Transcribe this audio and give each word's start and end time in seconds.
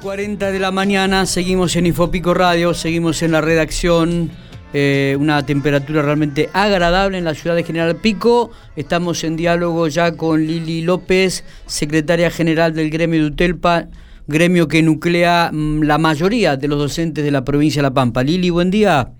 9.40 0.00 0.50
de 0.50 0.58
la 0.58 0.72
mañana, 0.72 1.24
seguimos 1.24 1.76
en 1.76 1.86
Infopico 1.86 2.34
Radio, 2.34 2.74
seguimos 2.74 3.22
en 3.22 3.30
la 3.30 3.40
redacción, 3.40 4.30
eh, 4.72 5.16
una 5.20 5.46
temperatura 5.46 6.02
realmente 6.02 6.48
agradable 6.52 7.18
en 7.18 7.24
la 7.24 7.34
ciudad 7.34 7.54
de 7.54 7.62
General 7.62 7.94
Pico. 7.96 8.50
Estamos 8.74 9.22
en 9.22 9.36
diálogo 9.36 9.86
ya 9.86 10.16
con 10.16 10.44
Lili 10.44 10.82
López, 10.82 11.44
secretaria 11.66 12.30
general 12.30 12.74
del 12.74 12.90
gremio 12.90 13.20
de 13.20 13.26
Utelpa, 13.26 13.84
gremio 14.26 14.66
que 14.66 14.82
nuclea 14.82 15.50
mm, 15.52 15.82
la 15.82 15.98
mayoría 15.98 16.56
de 16.56 16.66
los 16.66 16.78
docentes 16.78 17.24
de 17.24 17.30
la 17.30 17.44
provincia 17.44 17.80
de 17.80 17.88
La 17.88 17.94
Pampa. 17.94 18.24
Lili, 18.24 18.50
buen 18.50 18.72
día. 18.72 19.12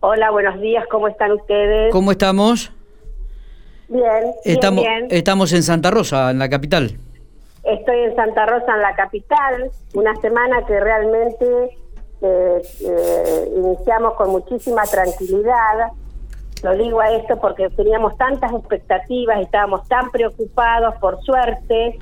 Hola, 0.00 0.30
buenos 0.30 0.58
días, 0.60 0.84
¿cómo 0.90 1.08
están 1.08 1.32
ustedes? 1.32 1.92
¿Cómo 1.92 2.12
estamos? 2.12 2.72
Bien, 3.88 4.04
estamos, 4.44 4.84
bien, 4.84 5.08
Estamos 5.10 5.52
en 5.52 5.62
Santa 5.62 5.90
Rosa, 5.90 6.30
en 6.30 6.38
la 6.38 6.48
capital. 6.48 6.96
Estoy 7.64 8.00
en 8.00 8.16
Santa 8.16 8.46
Rosa, 8.46 8.74
en 8.74 8.82
la 8.82 8.94
capital, 8.94 9.70
una 9.94 10.14
semana 10.16 10.64
que 10.66 10.80
realmente 10.80 11.46
eh, 12.22 12.62
eh, 12.80 13.52
iniciamos 13.56 14.14
con 14.14 14.30
muchísima 14.30 14.82
tranquilidad. 14.84 15.92
Lo 16.62 16.74
digo 16.76 17.00
a 17.00 17.12
esto 17.12 17.38
porque 17.40 17.68
teníamos 17.70 18.16
tantas 18.16 18.52
expectativas, 18.52 19.40
estábamos 19.40 19.86
tan 19.88 20.10
preocupados, 20.10 20.94
por 21.00 21.20
suerte, 21.22 21.98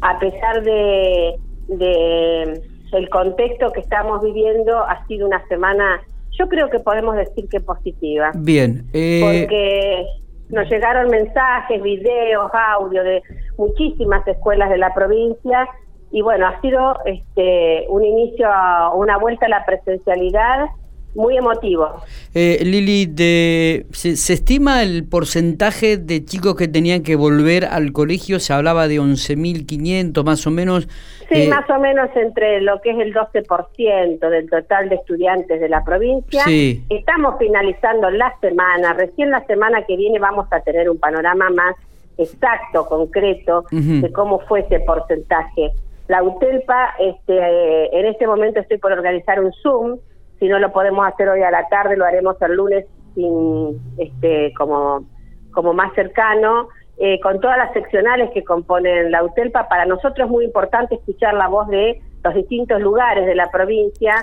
a 0.00 0.18
pesar 0.18 0.62
de, 0.62 1.36
de 1.68 2.62
el 2.92 3.08
contexto 3.08 3.72
que 3.72 3.80
estamos 3.80 4.22
viviendo, 4.22 4.78
ha 4.78 5.06
sido 5.06 5.26
una 5.26 5.46
semana, 5.48 6.00
yo 6.32 6.48
creo 6.48 6.70
que 6.70 6.80
podemos 6.80 7.16
decir 7.16 7.48
que 7.48 7.60
positiva. 7.60 8.32
Bien. 8.34 8.88
Eh... 8.92 9.20
Porque 9.22 10.06
nos 10.50 10.68
llegaron 10.68 11.10
mensajes, 11.10 11.82
videos, 11.82 12.50
audio 12.52 13.02
de 13.02 13.22
muchísimas 13.56 14.26
escuelas 14.26 14.70
de 14.70 14.78
la 14.78 14.92
provincia 14.94 15.68
y 16.12 16.22
bueno, 16.22 16.46
ha 16.46 16.60
sido 16.60 16.96
este 17.04 17.86
un 17.88 18.04
inicio, 18.04 18.48
una 18.94 19.16
vuelta 19.18 19.46
a 19.46 19.48
la 19.48 19.64
presencialidad 19.64 20.66
muy 21.14 21.36
emotivo. 21.36 22.02
Eh, 22.34 22.58
Lili, 22.64 23.06
de, 23.06 23.86
se, 23.92 24.10
estima 24.32 24.82
el 24.82 25.06
porcentaje 25.08 25.96
de 25.96 26.24
chicos 26.24 26.54
que 26.56 26.68
tenían 26.68 27.02
que 27.02 27.16
volver 27.16 27.64
al 27.64 27.92
colegio? 27.92 28.38
Se 28.38 28.52
hablaba 28.52 28.88
de 28.88 29.00
11.500 29.00 30.24
más 30.24 30.46
o 30.46 30.50
menos. 30.50 30.88
Sí, 31.28 31.42
eh, 31.42 31.48
más 31.48 31.68
o 31.70 31.78
menos 31.78 32.10
entre 32.14 32.60
lo 32.60 32.80
que 32.80 32.90
es 32.90 32.98
el 32.98 33.14
12% 33.14 34.28
del 34.28 34.50
total 34.50 34.88
de 34.88 34.96
estudiantes 34.96 35.60
de 35.60 35.68
la 35.68 35.84
provincia. 35.84 36.44
Sí. 36.44 36.84
Estamos 36.88 37.36
finalizando 37.38 38.10
la 38.10 38.34
semana, 38.40 38.92
recién 38.94 39.30
la 39.30 39.44
semana 39.46 39.84
que 39.86 39.96
viene 39.96 40.18
vamos 40.18 40.46
a 40.50 40.60
tener 40.60 40.90
un 40.90 40.98
panorama 40.98 41.50
más 41.50 41.76
exacto, 42.18 42.86
concreto, 42.86 43.64
de 43.70 44.12
cómo 44.12 44.40
fue 44.40 44.60
ese 44.60 44.80
porcentaje. 44.80 45.72
La 46.08 46.22
UTELPA, 46.22 46.94
este, 46.98 47.38
eh, 47.38 47.90
en 47.92 48.06
este 48.06 48.26
momento 48.26 48.60
estoy 48.60 48.78
por 48.78 48.92
organizar 48.92 49.40
un 49.40 49.52
Zoom, 49.62 49.98
si 50.40 50.48
no 50.48 50.58
lo 50.58 50.72
podemos 50.72 51.06
hacer 51.06 51.28
hoy 51.28 51.42
a 51.42 51.50
la 51.50 51.68
tarde, 51.68 51.96
lo 51.96 52.04
haremos 52.04 52.40
el 52.42 52.54
lunes 52.54 52.86
sin, 53.14 53.78
este, 53.98 54.52
como, 54.56 55.04
como 55.52 55.74
más 55.74 55.92
cercano, 55.94 56.68
eh, 56.98 57.20
con 57.20 57.40
todas 57.40 57.58
las 57.58 57.72
seccionales 57.72 58.30
que 58.32 58.42
componen 58.42 59.10
la 59.10 59.22
UTELPA. 59.22 59.68
Para 59.68 59.84
nosotros 59.84 60.26
es 60.26 60.30
muy 60.30 60.46
importante 60.46 60.96
escuchar 60.96 61.34
la 61.34 61.48
voz 61.48 61.68
de 61.68 62.00
los 62.24 62.34
distintos 62.34 62.80
lugares 62.80 63.26
de 63.26 63.34
la 63.34 63.50
provincia, 63.50 64.16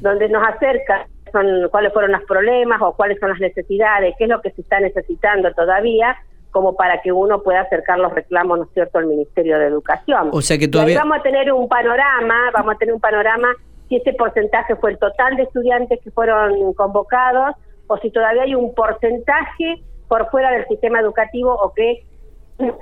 donde 0.00 0.28
nos 0.28 0.46
acerca 0.46 1.06
son, 1.32 1.68
cuáles 1.70 1.92
fueron 1.92 2.12
los 2.12 2.22
problemas 2.22 2.80
o 2.80 2.92
cuáles 2.94 3.18
son 3.18 3.30
las 3.30 3.40
necesidades, 3.40 4.14
qué 4.16 4.24
es 4.24 4.30
lo 4.30 4.40
que 4.40 4.52
se 4.52 4.62
está 4.62 4.80
necesitando 4.80 5.52
todavía 5.52 6.16
como 6.52 6.76
para 6.76 7.02
que 7.02 7.10
uno 7.10 7.42
pueda 7.42 7.62
acercar 7.62 7.98
los 7.98 8.14
reclamos, 8.14 8.58
¿no 8.58 8.64
es 8.64 8.70
cierto?, 8.74 8.98
al 8.98 9.06
Ministerio 9.06 9.58
de 9.58 9.66
Educación. 9.66 10.30
O 10.32 10.40
sea 10.40 10.56
que 10.56 10.68
todavía... 10.68 10.98
vamos 11.00 11.18
a 11.18 11.22
tener 11.22 11.52
un 11.52 11.68
panorama, 11.68 12.36
vamos 12.52 12.76
a 12.76 12.78
tener 12.78 12.94
un 12.94 13.00
panorama 13.00 13.48
si 13.94 14.00
ese 14.00 14.12
porcentaje 14.14 14.74
fue 14.76 14.92
el 14.92 14.98
total 14.98 15.36
de 15.36 15.44
estudiantes 15.44 16.00
que 16.02 16.10
fueron 16.10 16.72
convocados 16.74 17.54
o 17.86 17.96
si 17.98 18.10
todavía 18.10 18.42
hay 18.42 18.54
un 18.54 18.74
porcentaje 18.74 19.82
por 20.08 20.28
fuera 20.30 20.50
del 20.50 20.66
sistema 20.66 21.00
educativo 21.00 21.54
o 21.54 21.72
que 21.74 22.04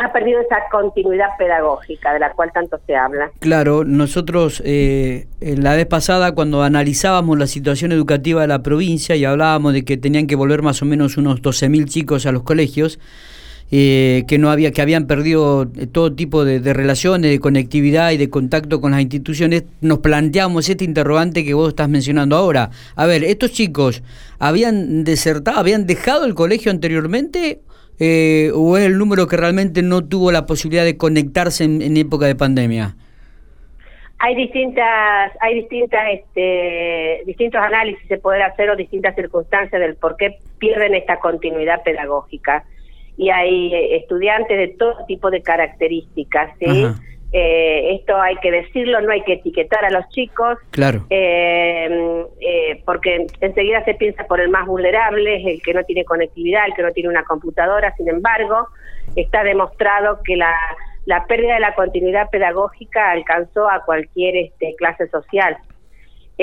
ha 0.00 0.12
perdido 0.12 0.40
esa 0.40 0.56
continuidad 0.70 1.28
pedagógica 1.38 2.12
de 2.12 2.18
la 2.18 2.32
cual 2.32 2.50
tanto 2.52 2.78
se 2.86 2.94
habla. 2.94 3.30
Claro, 3.40 3.84
nosotros 3.84 4.62
eh, 4.66 5.26
la 5.40 5.74
vez 5.74 5.86
pasada 5.86 6.34
cuando 6.34 6.62
analizábamos 6.62 7.38
la 7.38 7.46
situación 7.46 7.92
educativa 7.92 8.42
de 8.42 8.48
la 8.48 8.62
provincia 8.62 9.16
y 9.16 9.24
hablábamos 9.24 9.72
de 9.72 9.84
que 9.84 9.96
tenían 9.96 10.26
que 10.26 10.36
volver 10.36 10.62
más 10.62 10.82
o 10.82 10.84
menos 10.84 11.16
unos 11.16 11.40
12.000 11.40 11.86
chicos 11.86 12.26
a 12.26 12.32
los 12.32 12.42
colegios, 12.42 12.98
eh, 13.74 14.24
que 14.28 14.36
no 14.36 14.50
había, 14.50 14.70
que 14.70 14.82
habían 14.82 15.06
perdido 15.06 15.62
eh, 15.62 15.86
todo 15.86 16.14
tipo 16.14 16.44
de, 16.44 16.60
relaciones, 16.74 17.30
de 17.30 17.40
conectividad 17.40 18.10
y 18.10 18.18
de 18.18 18.28
contacto 18.28 18.82
con 18.82 18.90
las 18.90 19.00
instituciones, 19.00 19.64
nos 19.80 20.00
planteamos 20.00 20.68
este 20.68 20.84
interrogante 20.84 21.42
que 21.42 21.54
vos 21.54 21.70
estás 21.70 21.88
mencionando 21.88 22.36
ahora. 22.36 22.68
A 22.96 23.06
ver, 23.06 23.24
estos 23.24 23.50
chicos 23.50 24.02
habían 24.38 25.04
desertado, 25.04 25.58
habían 25.58 25.86
dejado 25.86 26.26
el 26.26 26.34
colegio 26.34 26.70
anteriormente 26.70 27.60
eh, 27.98 28.50
o 28.54 28.76
es 28.76 28.84
el 28.84 28.98
número 28.98 29.26
que 29.26 29.38
realmente 29.38 29.80
no 29.80 30.04
tuvo 30.04 30.32
la 30.32 30.44
posibilidad 30.44 30.84
de 30.84 30.98
conectarse 30.98 31.64
en, 31.64 31.96
época 31.96 32.26
de 32.26 32.34
pandemia. 32.34 32.94
Hay 34.18 34.36
distintas, 34.36 35.32
hay 35.40 35.54
distintas, 35.54 36.02
este, 36.12 37.22
distintos 37.24 37.62
análisis 37.62 38.06
se 38.06 38.18
pueden 38.18 38.42
hacer 38.42 38.68
o 38.68 38.76
distintas 38.76 39.14
circunstancias 39.14 39.80
del 39.80 39.96
por 39.96 40.16
qué 40.18 40.36
pierden 40.58 40.94
esta 40.94 41.18
continuidad 41.20 41.82
pedagógica 41.82 42.64
y 43.16 43.30
hay 43.30 43.74
eh, 43.74 43.96
estudiantes 43.96 44.56
de 44.56 44.68
todo 44.68 45.04
tipo 45.06 45.30
de 45.30 45.42
características, 45.42 46.56
¿sí? 46.58 46.86
Eh, 47.34 47.94
esto 47.94 48.20
hay 48.20 48.36
que 48.36 48.50
decirlo, 48.50 49.00
no 49.00 49.10
hay 49.10 49.22
que 49.22 49.34
etiquetar 49.34 49.84
a 49.86 49.90
los 49.90 50.06
chicos, 50.10 50.58
claro. 50.70 51.06
Eh, 51.08 52.82
porque 52.84 53.26
enseguida 53.40 53.82
se 53.84 53.94
piensa 53.94 54.24
por 54.24 54.40
el 54.40 54.50
más 54.50 54.66
vulnerable, 54.66 55.42
el 55.50 55.62
que 55.62 55.72
no 55.72 55.82
tiene 55.84 56.04
conectividad, 56.04 56.66
el 56.66 56.74
que 56.74 56.82
no 56.82 56.90
tiene 56.90 57.08
una 57.08 57.24
computadora, 57.24 57.94
sin 57.96 58.08
embargo, 58.08 58.68
está 59.16 59.44
demostrado 59.44 60.20
que 60.24 60.36
la, 60.36 60.54
la 61.06 61.26
pérdida 61.26 61.54
de 61.54 61.60
la 61.60 61.74
continuidad 61.74 62.28
pedagógica 62.30 63.10
alcanzó 63.10 63.68
a 63.68 63.82
cualquier 63.84 64.36
este, 64.36 64.74
clase 64.76 65.08
social. 65.08 65.56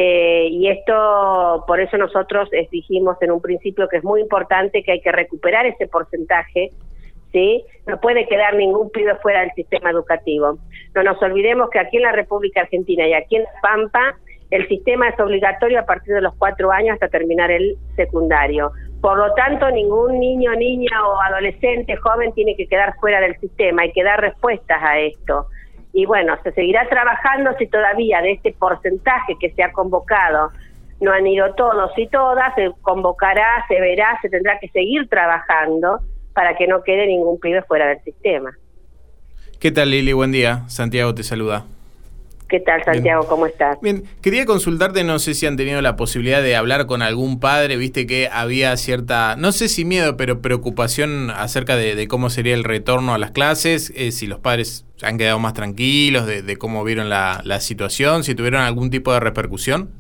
Eh, 0.02 0.48
y 0.50 0.70
esto, 0.70 1.66
por 1.68 1.82
eso 1.82 1.98
nosotros 1.98 2.50
dijimos 2.72 3.18
en 3.20 3.32
un 3.32 3.42
principio 3.42 3.90
que 3.90 3.98
es 3.98 4.04
muy 4.06 4.22
importante 4.22 4.82
que 4.82 4.94
hay 4.94 5.02
que 5.02 5.12
recuperar 5.12 5.66
ese 5.66 5.88
porcentaje, 5.88 6.70
¿sí? 7.34 7.66
No 7.86 8.00
puede 8.00 8.26
quedar 8.26 8.56
ningún 8.56 8.92
pibe 8.92 9.16
fuera 9.16 9.42
del 9.42 9.52
sistema 9.52 9.90
educativo. 9.90 10.58
No 10.96 11.04
nos 11.04 11.22
olvidemos 11.22 11.70
que 11.70 11.80
aquí 11.80 11.98
en 11.98 12.04
la 12.04 12.14
República 12.14 12.62
Argentina 12.62 13.06
y 13.10 13.14
aquí 13.14 13.36
en 13.36 13.44
La 13.44 13.62
Pampa, 13.62 14.16
el 14.52 14.70
sistema 14.70 15.10
es 15.10 15.20
obligatorio 15.20 15.82
a 15.82 15.86
partir 15.86 16.14
de 16.14 16.22
los 16.22 16.34
cuatro 16.38 16.72
años 16.72 16.94
hasta 16.94 17.10
terminar 17.10 17.52
el 17.52 17.76
secundario. 17.98 18.72
Por 19.02 19.18
lo 19.18 19.34
tanto, 19.34 19.70
ningún 19.70 20.18
niño, 20.18 20.56
niña 20.56 21.06
o 21.06 21.20
adolescente, 21.24 21.98
joven 21.98 22.32
tiene 22.32 22.56
que 22.56 22.68
quedar 22.68 22.96
fuera 23.02 23.20
del 23.20 23.38
sistema. 23.42 23.82
Hay 23.82 23.92
que 23.92 24.04
dar 24.04 24.22
respuestas 24.22 24.82
a 24.82 24.98
esto 24.98 25.48
y 25.94 26.06
bueno, 26.06 26.36
se 26.44 26.52
seguirá 26.52 26.88
trabajando 26.88 27.52
si 27.58 27.68
todavía 27.68 28.22
de 28.22 28.34
este 28.34 28.54
porcentaje 28.54 29.36
que 29.40 29.52
se 29.52 29.64
ha 29.64 29.72
convocado 29.72 30.52
no 31.02 31.12
han 31.12 31.26
ido 31.26 31.54
todos 31.56 31.92
y 31.98 32.08
todas, 32.08 32.54
se 32.56 32.72
convocará, 32.82 33.66
se 33.68 33.80
verá, 33.80 34.20
se 34.22 34.30
tendrá 34.30 34.60
que 34.60 34.68
seguir 34.70 35.08
trabajando 35.08 36.00
para 36.34 36.56
que 36.56 36.68
no 36.68 36.84
quede 36.84 37.08
ningún 37.08 37.40
pibe 37.40 37.62
fuera 37.64 37.88
del 37.88 38.04
sistema. 38.04 38.52
¿Qué 39.60 39.72
tal 39.72 39.92
Lili? 39.92 40.14
Buen 40.14 40.32
día. 40.32 40.64
Santiago 40.68 41.14
te 41.14 41.24
saluda. 41.24 41.66
¿Qué 42.50 42.60
tal, 42.60 42.84
Santiago? 42.84 43.28
¿Cómo 43.28 43.46
estás? 43.46 43.80
Bien, 43.80 44.06
quería 44.24 44.48
consultarte, 44.48 45.04
no 45.04 45.20
sé 45.20 45.36
si 45.36 45.46
han 45.46 45.56
tenido 45.56 45.84
la 45.84 45.96
posibilidad 45.96 46.42
de 46.42 46.56
hablar 46.56 46.88
con 46.88 47.04
algún 47.04 47.40
padre, 47.40 47.78
viste 47.78 48.08
que 48.08 48.28
había 48.32 48.76
cierta, 48.76 49.36
no 49.38 49.52
sé 49.52 49.68
si 49.68 49.86
miedo, 49.86 50.18
pero 50.18 50.42
preocupación 50.42 51.30
acerca 51.30 51.76
de, 51.76 52.08
cómo 52.08 52.32
sería 52.32 52.56
el 52.56 52.64
retorno 52.64 53.14
a 53.14 53.20
las 53.20 53.30
clases, 53.30 53.94
eh, 53.96 54.12
si 54.12 54.26
los 54.26 54.40
padres 54.40 54.88
han 55.04 55.20
quedado 55.20 55.38
más 55.38 55.54
tranquilos, 55.54 56.26
de, 56.26 56.58
cómo 56.58 56.84
vieron 56.84 57.08
la, 57.08 57.42
la, 57.44 57.60
situación, 57.60 58.24
si 58.24 58.34
tuvieron 58.34 58.62
algún 58.62 58.90
tipo 58.90 59.14
de 59.14 59.20
repercusión. 59.20 59.92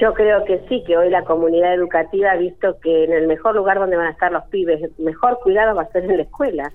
Yo 0.00 0.14
creo 0.14 0.44
que 0.44 0.60
sí, 0.68 0.84
que 0.86 0.96
hoy 0.96 1.10
la 1.10 1.24
comunidad 1.24 1.74
educativa 1.74 2.30
ha 2.30 2.36
visto 2.36 2.78
que 2.80 3.02
en 3.02 3.12
el 3.12 3.26
mejor 3.26 3.56
lugar 3.56 3.80
donde 3.80 3.96
van 3.96 4.06
a 4.06 4.10
estar 4.10 4.30
los 4.30 4.44
pibes, 4.44 4.80
mejor 4.98 5.40
cuidado 5.42 5.74
va 5.74 5.82
a 5.82 5.88
ser 5.88 6.04
en 6.04 6.18
la 6.18 6.22
escuela 6.22 6.70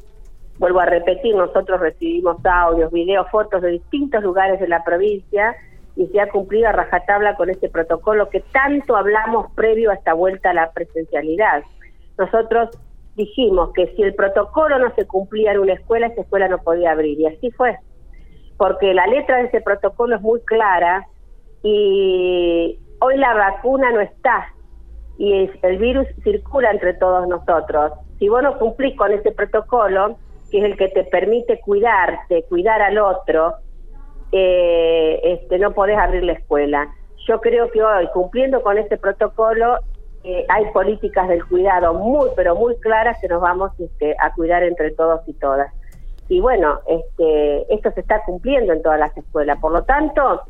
Vuelvo 0.61 0.79
a 0.79 0.85
repetir, 0.85 1.35
nosotros 1.35 1.79
recibimos 1.79 2.37
audios, 2.45 2.91
videos, 2.91 3.27
fotos 3.31 3.63
de 3.63 3.69
distintos 3.69 4.21
lugares 4.21 4.59
de 4.59 4.67
la 4.67 4.83
provincia 4.83 5.55
y 5.95 6.05
se 6.05 6.21
ha 6.21 6.29
cumplido 6.29 6.67
a 6.67 6.71
rajatabla 6.71 7.35
con 7.35 7.49
este 7.49 7.67
protocolo 7.67 8.29
que 8.29 8.41
tanto 8.53 8.95
hablamos 8.95 9.51
previo 9.55 9.89
a 9.89 9.95
esta 9.95 10.13
vuelta 10.13 10.51
a 10.51 10.53
la 10.53 10.71
presencialidad. 10.71 11.63
Nosotros 12.19 12.69
dijimos 13.15 13.73
que 13.73 13.87
si 13.95 14.03
el 14.03 14.13
protocolo 14.13 14.77
no 14.77 14.93
se 14.93 15.07
cumplía 15.07 15.53
en 15.53 15.61
una 15.61 15.73
escuela, 15.73 16.05
esa 16.05 16.21
escuela 16.21 16.47
no 16.47 16.59
podía 16.59 16.91
abrir 16.91 17.19
y 17.19 17.25
así 17.25 17.49
fue, 17.49 17.79
porque 18.57 18.93
la 18.93 19.07
letra 19.07 19.37
de 19.37 19.45
ese 19.45 19.61
protocolo 19.61 20.17
es 20.17 20.21
muy 20.21 20.41
clara 20.41 21.07
y 21.63 22.77
hoy 22.99 23.17
la 23.17 23.33
vacuna 23.33 23.91
no 23.91 24.01
está 24.01 24.53
y 25.17 25.49
el 25.63 25.77
virus 25.79 26.05
circula 26.23 26.69
entre 26.69 26.93
todos 26.93 27.27
nosotros. 27.27 27.93
Si 28.19 28.29
vos 28.29 28.43
no 28.43 28.59
cumplís 28.59 28.95
con 28.95 29.11
ese 29.11 29.31
protocolo, 29.31 30.17
que 30.51 30.59
es 30.59 30.65
el 30.65 30.77
que 30.77 30.89
te 30.89 31.05
permite 31.05 31.59
cuidarte, 31.61 32.43
cuidar 32.43 32.81
al 32.81 32.97
otro, 32.97 33.55
eh, 34.31 35.19
este, 35.23 35.57
no 35.57 35.71
podés 35.71 35.97
abrir 35.97 36.23
la 36.23 36.33
escuela. 36.33 36.87
Yo 37.27 37.39
creo 37.39 37.71
que 37.71 37.81
hoy, 37.81 38.07
cumpliendo 38.13 38.61
con 38.61 38.77
este 38.77 38.97
protocolo, 38.97 39.77
eh, 40.23 40.45
hay 40.49 40.65
políticas 40.71 41.27
del 41.29 41.45
cuidado 41.45 41.93
muy, 41.93 42.29
pero 42.35 42.55
muy 42.55 42.75
claras 42.77 43.17
que 43.19 43.27
nos 43.27 43.41
vamos 43.41 43.71
este, 43.79 44.15
a 44.19 44.33
cuidar 44.33 44.63
entre 44.63 44.91
todos 44.91 45.21
y 45.27 45.33
todas. 45.33 45.73
Y 46.29 46.39
bueno, 46.39 46.79
este, 46.87 47.73
esto 47.73 47.91
se 47.91 48.01
está 48.01 48.21
cumpliendo 48.23 48.73
en 48.73 48.81
todas 48.81 48.99
las 48.99 49.15
escuelas. 49.17 49.57
Por 49.59 49.71
lo 49.71 49.83
tanto, 49.83 50.41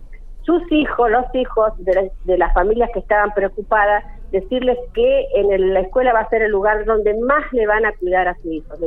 sus 0.42 0.62
hijos, 0.71 1.09
los 1.09 1.25
hijos 1.33 1.74
de, 1.77 2.12
de 2.25 2.38
las 2.38 2.53
familias 2.53 2.89
que 2.94 3.00
estaban 3.00 3.33
preocupadas, 3.33 4.03
decirles 4.31 4.77
que 4.94 5.27
en 5.36 5.74
la 5.74 5.81
escuela 5.81 6.13
va 6.13 6.21
a 6.21 6.30
ser 6.30 6.42
el 6.44 6.51
lugar 6.51 6.86
donde 6.86 7.13
más 7.19 7.51
le 7.51 7.68
van 7.68 7.86
a 7.86 7.94
cuidar 7.94 8.27
a 8.27 8.36
sus 8.36 8.51
hijos, 8.51 8.80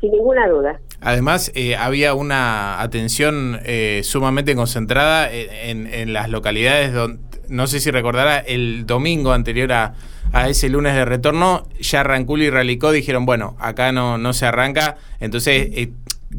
sin 0.00 0.12
ninguna 0.12 0.48
duda. 0.48 0.80
Además, 1.00 1.52
eh, 1.54 1.76
había 1.76 2.14
una 2.14 2.80
atención 2.80 3.60
eh, 3.64 4.00
sumamente 4.04 4.54
concentrada 4.54 5.30
en, 5.32 5.86
en, 5.92 6.12
las 6.12 6.28
localidades 6.28 6.92
donde, 6.92 7.20
no 7.48 7.66
sé 7.66 7.80
si 7.80 7.90
recordará, 7.90 8.38
el 8.38 8.84
domingo 8.86 9.32
anterior 9.32 9.72
a, 9.72 9.94
a 10.32 10.48
ese 10.48 10.68
lunes 10.68 10.94
de 10.94 11.04
retorno, 11.04 11.64
ya 11.80 12.02
Ranculi 12.02 12.46
y 12.46 12.50
Ralicó 12.50 12.90
dijeron, 12.90 13.26
bueno, 13.26 13.56
acá 13.58 13.92
no, 13.92 14.18
no 14.18 14.32
se 14.32 14.46
arranca, 14.46 14.96
entonces 15.20 15.68
eh, 15.72 15.90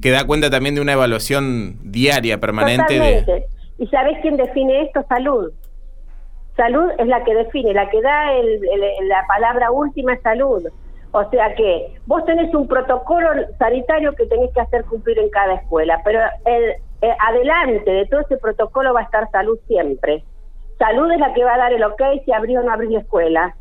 que 0.02 0.12
da 0.12 0.26
cuenta 0.26 0.50
también 0.50 0.76
de 0.76 0.82
una 0.82 0.94
evaluación 0.94 1.78
diaria, 1.84 2.40
permanente. 2.40 3.00
De... 3.00 3.46
¿Y 3.78 3.88
sabés 3.88 4.18
quién 4.22 4.38
define 4.38 4.84
esto? 4.84 5.04
Salud. 5.08 5.52
Salud 6.56 6.92
es 6.98 7.08
la 7.08 7.24
que 7.24 7.34
define, 7.34 7.74
la 7.74 7.90
que 7.90 8.02
da 8.02 8.34
el, 8.34 8.60
la 9.08 9.26
palabra 9.28 9.72
última 9.72 10.14
es 10.14 10.22
salud. 10.22 10.64
O 11.12 11.30
sea 11.30 11.56
que 11.56 12.00
vos 12.06 12.24
tenés 12.26 12.54
un 12.54 12.68
protocolo 12.68 13.30
sanitario 13.58 14.14
que 14.14 14.26
tenés 14.28 14.52
que 14.54 14.62
hacer 14.62 14.86
cumplir 14.86 15.18
en 15.18 15.30
cada 15.30 15.56
escuela, 15.56 16.02
pero 16.06 16.20
el, 16.46 16.76
adelante 17.20 17.90
de 17.90 18.06
todo 18.06 18.22
ese 18.22 18.38
protocolo 18.38 18.94
va 18.94 19.02
a 19.02 19.04
estar 19.04 19.30
salud 19.32 19.58
siempre. 19.68 20.24
Salud 20.78 21.12
es 21.12 21.20
la 21.20 21.34
que 21.34 21.44
va 21.44 21.56
a 21.56 21.58
dar 21.58 21.74
el 21.74 21.84
ok 21.84 22.02
si 22.24 22.32
abrió 22.32 22.62
o 22.62 22.64
no 22.64 22.72
abrió 22.72 22.92
la 22.92 23.00
escuela. 23.00 23.56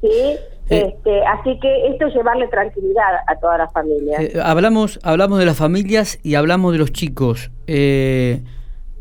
¿sí? 0.00 0.38
Este, 0.68 1.24
así 1.26 1.58
que 1.60 1.88
esto 1.88 2.06
es 2.06 2.14
llevarle 2.14 2.46
tranquilidad 2.48 3.22
a 3.26 3.36
todas 3.36 3.58
las 3.58 3.72
familias. 3.72 4.20
Eh, 4.20 4.32
hablamos, 4.42 5.00
hablamos 5.02 5.38
de 5.38 5.46
las 5.46 5.56
familias 5.56 6.18
y 6.22 6.34
hablamos 6.34 6.72
de 6.72 6.78
los 6.78 6.92
chicos. 6.92 7.50
Eh, 7.66 8.42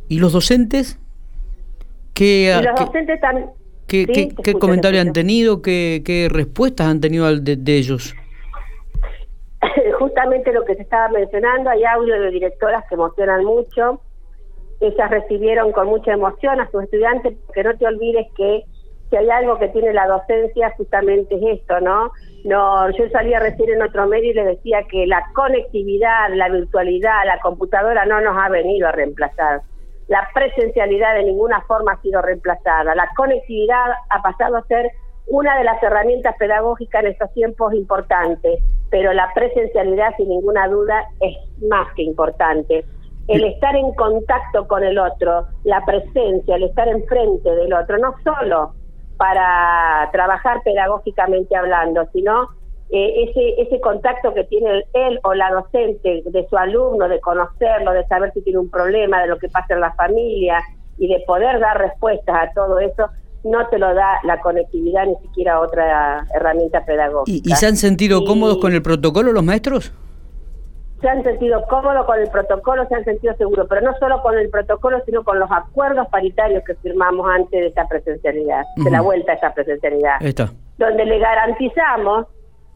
¿Y 0.08 0.20
los 0.20 0.32
docentes? 0.32 0.98
¿Qué, 2.14 2.58
y 2.58 2.64
los 2.64 2.80
docentes 2.80 3.20
también... 3.20 3.50
¿Qué, 3.88 4.06
qué, 4.44 4.54
comentarios 4.54 5.06
han 5.06 5.14
tenido? 5.14 5.62
¿Qué, 5.62 6.02
¿Qué, 6.06 6.28
respuestas 6.30 6.88
han 6.88 7.00
tenido 7.00 7.34
de, 7.40 7.56
de 7.56 7.78
ellos? 7.78 8.14
Justamente 10.00 10.52
lo 10.52 10.66
que 10.66 10.76
se 10.76 10.82
estaba 10.82 11.08
mencionando, 11.10 11.70
hay 11.70 11.86
audio 11.86 12.20
de 12.20 12.32
directoras 12.32 12.84
que 12.90 12.96
emocionan 12.96 13.46
mucho. 13.46 14.02
Ellas 14.82 15.10
recibieron 15.10 15.72
con 15.72 15.88
mucha 15.88 16.12
emoción 16.12 16.60
a 16.60 16.70
sus 16.70 16.84
estudiantes, 16.84 17.38
porque 17.46 17.64
no 17.64 17.78
te 17.78 17.88
olvides 17.88 18.28
que 18.36 18.64
si 19.10 19.16
hay 19.16 19.30
algo 19.30 19.58
que 19.58 19.70
tiene 19.70 19.94
la 19.94 20.06
docencia, 20.06 20.74
justamente 20.76 21.36
es 21.36 21.60
esto, 21.60 21.80
¿no? 21.80 22.12
No, 22.44 22.90
yo 22.92 23.10
salía 23.10 23.40
recién 23.40 23.70
en 23.70 23.82
otro 23.82 24.06
medio 24.08 24.32
y 24.32 24.34
le 24.34 24.44
decía 24.44 24.80
que 24.92 25.08
la 25.08 25.24
conectividad, 25.34 26.30
la 26.34 26.50
virtualidad, 26.50 27.26
la 27.26 27.40
computadora 27.40 28.06
no 28.06 28.20
nos 28.20 28.38
ha 28.38 28.50
venido 28.50 28.88
a 28.88 28.92
reemplazar 28.92 29.62
la 30.08 30.28
presencialidad 30.34 31.16
de 31.16 31.26
ninguna 31.26 31.62
forma 31.62 31.94
ha 31.94 32.02
sido 32.02 32.22
reemplazada. 32.22 32.96
La 32.96 33.10
conectividad 33.16 33.92
ha 34.10 34.22
pasado 34.22 34.58
a 34.58 34.68
ser 34.68 34.92
una 35.28 35.58
de 35.58 35.66
las 35.66 35.82
herramientas 35.84 36.36
pedagógicas 36.38 37.04
en 37.04 37.12
estos 37.12 37.34
tiempos 37.34 37.74
importantes, 37.74 38.64
pero 38.90 39.12
la 39.14 39.30
presencialidad 39.34 40.16
sin 40.16 40.30
ninguna 40.30 40.68
duda 40.70 41.06
es 41.20 41.36
más 41.70 41.94
que 41.96 42.04
importante. 42.04 42.86
El 43.28 43.44
estar 43.44 43.76
en 43.76 43.94
contacto 43.94 44.68
con 44.68 44.84
el 44.84 44.98
otro, 44.98 45.48
la 45.66 45.84
presencia, 45.86 46.56
el 46.56 46.64
estar 46.64 46.88
enfrente 46.88 47.50
del 47.56 47.74
otro, 47.74 47.98
no 47.98 48.16
solo 48.24 48.74
para 49.18 50.08
trabajar 50.14 50.62
pedagógicamente 50.64 51.56
hablando, 51.58 52.06
sino 52.14 52.48
eh, 52.90 53.30
ese, 53.30 53.62
ese 53.62 53.82
contacto 53.82 54.34
que 54.34 54.46
tiene 54.46 54.86
él 54.94 55.20
o 55.24 55.34
la 55.34 55.52
docente 55.52 56.24
de 56.26 56.48
su 56.48 56.58
alumno, 56.58 57.10
de 57.10 57.20
conocerlo, 57.20 57.92
de 57.92 58.06
saber 58.08 58.32
si 58.34 58.42
tiene 58.42 58.60
un 58.60 58.70
problema, 58.70 59.22
de 59.22 59.28
lo 59.28 59.38
que 59.38 59.50
pasa 59.50 59.74
en 59.74 59.82
la 59.82 59.94
familia 59.94 60.62
y 60.98 61.08
de 61.08 61.20
poder 61.28 61.60
dar 61.60 61.78
respuestas 61.78 62.36
a 62.36 62.54
todo 62.54 62.80
eso, 62.80 63.10
no 63.44 63.68
te 63.68 63.78
lo 63.78 63.94
da 63.94 64.20
la 64.24 64.40
conectividad 64.40 65.06
ni 65.06 65.16
siquiera 65.18 65.60
otra 65.60 66.26
herramienta 66.34 66.86
pedagógica. 66.86 67.50
¿Y, 67.50 67.56
se 67.56 67.66
han 67.66 67.76
sentido 67.76 68.24
cómodos 68.26 68.58
con 68.58 68.74
el 68.74 68.82
protocolo 68.82 69.34
los 69.34 69.44
maestros? 69.44 69.94
Se 71.02 71.10
han 71.10 71.24
sentido 71.24 71.64
cómodos 71.70 72.06
con 72.06 72.20
el 72.20 72.30
protocolo, 72.30 72.88
se 72.88 72.96
han 72.96 73.04
sentido 73.04 73.36
seguros, 73.36 73.68
pero 73.70 73.82
no 73.82 73.96
solo 74.00 74.22
con 74.24 74.36
el 74.38 74.50
protocolo, 74.50 75.00
sino 75.06 75.24
con 75.24 75.40
los 75.40 75.52
acuerdos 75.52 76.08
paritarios 76.08 76.64
que 76.66 76.74
firmamos 76.76 77.30
antes 77.30 77.52
de 77.52 77.68
esta 77.68 77.88
presencialidad, 77.88 78.64
de 78.78 78.90
la 78.90 79.02
vuelta 79.02 79.34
a 79.34 79.36
esta 79.36 79.54
presencialidad. 79.54 80.16
Está. 80.22 80.52
Donde 80.78 81.06
le 81.06 81.20
garantizamos 81.20 82.26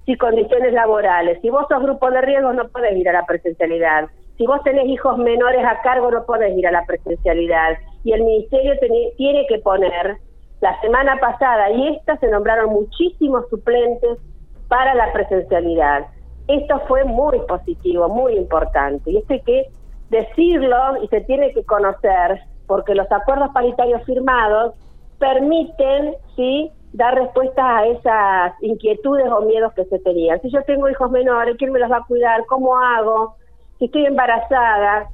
si 0.05 0.17
condiciones 0.17 0.73
laborales. 0.73 1.39
Si 1.41 1.49
vos 1.49 1.65
sos 1.69 1.83
grupo 1.83 2.09
de 2.11 2.21
riesgo 2.21 2.53
no 2.53 2.67
podés 2.69 2.97
ir 2.97 3.09
a 3.09 3.13
la 3.13 3.25
presencialidad. 3.25 4.07
Si 4.37 4.47
vos 4.47 4.61
tenés 4.63 4.87
hijos 4.87 5.17
menores 5.17 5.63
a 5.65 5.81
cargo 5.81 6.09
no 6.09 6.25
podés 6.25 6.57
ir 6.57 6.67
a 6.67 6.71
la 6.71 6.85
presencialidad. 6.85 7.77
Y 8.03 8.13
el 8.13 8.23
ministerio 8.23 8.73
tiene 9.17 9.45
que 9.47 9.59
poner, 9.59 10.17
la 10.61 10.79
semana 10.81 11.17
pasada 11.17 11.71
y 11.71 11.95
esta 11.95 12.17
se 12.17 12.27
nombraron 12.27 12.69
muchísimos 12.69 13.49
suplentes 13.49 14.19
para 14.67 14.93
la 14.95 15.11
presencialidad. 15.11 16.05
Esto 16.47 16.79
fue 16.87 17.03
muy 17.03 17.39
positivo, 17.47 18.07
muy 18.09 18.35
importante. 18.35 19.11
Y 19.11 19.17
esto 19.17 19.33
hay 19.33 19.41
que 19.41 19.69
decirlo 20.09 21.03
y 21.03 21.07
se 21.07 21.21
tiene 21.21 21.51
que 21.53 21.63
conocer 21.63 22.41
porque 22.67 22.95
los 22.95 23.11
acuerdos 23.11 23.49
paritarios 23.53 24.03
firmados 24.05 24.75
permiten, 25.19 26.15
¿sí?, 26.35 26.71
dar 26.93 27.15
respuestas 27.15 27.65
a 27.65 27.85
esas 27.85 28.53
inquietudes 28.61 29.27
o 29.31 29.41
miedos 29.41 29.73
que 29.73 29.85
se 29.85 29.99
tenían. 29.99 30.41
Si 30.41 30.51
yo 30.51 30.63
tengo 30.63 30.89
hijos 30.89 31.09
menores, 31.11 31.55
¿quién 31.57 31.71
me 31.71 31.79
los 31.79 31.91
va 31.91 31.97
a 31.97 32.05
cuidar? 32.05 32.45
¿Cómo 32.47 32.77
hago? 32.77 33.35
Si 33.79 33.85
estoy 33.85 34.05
embarazada. 34.05 35.09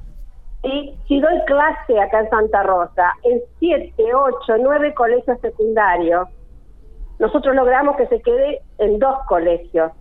Si 1.06 1.20
doy 1.20 1.40
clase 1.46 2.00
acá 2.00 2.20
en 2.20 2.30
Santa 2.30 2.64
Rosa, 2.64 3.12
en 3.22 3.40
siete, 3.60 4.12
ocho, 4.12 4.56
nueve 4.58 4.92
colegios 4.92 5.40
secundarios, 5.40 6.28
nosotros 7.20 7.54
logramos 7.54 7.96
que 7.96 8.08
se 8.08 8.20
quede 8.20 8.60
en 8.78 8.98
dos 8.98 9.16
colegios, 9.28 9.92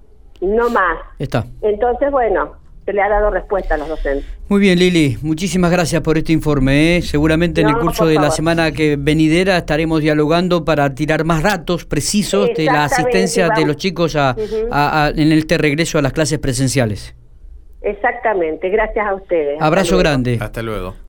no 0.42 0.68
más. 0.70 0.98
Está. 1.20 1.46
Entonces, 1.62 2.10
bueno, 2.12 2.54
se 2.88 2.94
le 2.94 3.02
ha 3.02 3.10
dado 3.10 3.30
respuesta 3.30 3.76
a 3.76 3.78
los 3.78 3.90
docentes. 3.90 4.26
Muy 4.48 4.62
bien, 4.62 4.80
Lili, 4.80 5.18
muchísimas 5.22 5.70
gracias 5.72 6.02
por 6.02 6.18
este 6.18 6.32
informe. 6.32 6.96
¿eh? 6.96 7.02
Seguramente 7.02 7.60
en 7.60 7.68
el 7.68 7.76
curso 7.76 8.06
de 8.06 8.16
la 8.16 8.32
semana 8.32 8.72
que 8.72 8.96
venidera 8.98 9.58
estaremos 9.58 10.00
dialogando 10.00 10.64
para 10.64 10.96
tirar 10.96 11.26
más 11.26 11.44
datos 11.44 11.84
precisos 11.84 12.50
de 12.56 12.64
la 12.64 12.86
asistencia 12.86 13.50
de 13.50 13.66
los 13.66 13.76
chicos 13.76 14.16
a, 14.16 14.38
en 15.14 15.34
este 15.34 15.58
regreso 15.58 15.98
a 15.98 16.02
las 16.02 16.14
clases 16.14 16.40
presenciales. 16.40 17.14
Exactamente, 17.82 18.70
gracias 18.70 19.06
a 19.06 19.16
ustedes. 19.16 19.62
Abrazo 19.62 19.98
grande. 19.98 20.38
Hasta 20.40 20.62
luego. 20.62 20.96